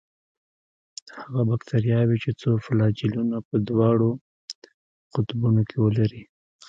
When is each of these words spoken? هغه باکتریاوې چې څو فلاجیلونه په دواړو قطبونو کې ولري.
هغه 1.21 1.41
باکتریاوې 1.49 2.17
چې 2.23 2.31
څو 2.41 2.49
فلاجیلونه 2.65 3.37
په 3.47 3.55
دواړو 3.69 4.09
قطبونو 5.13 5.61
کې 5.69 5.77
ولري. 5.85 6.23